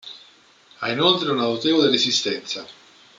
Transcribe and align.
Ha 0.79 0.89
inoltre 0.89 1.29
una 1.29 1.43
notevole 1.43 1.91
resistenza. 1.91 2.65